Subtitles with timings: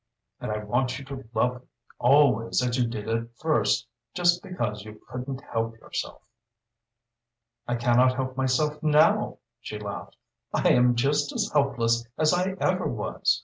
[0.39, 1.67] And I want you to love me
[1.99, 3.85] always as you did at first
[4.15, 6.23] just because you couldn't help yourself."
[7.67, 10.17] "I can not help myself now," she laughed.
[10.55, 13.39] "I am just as helpless as I ever was."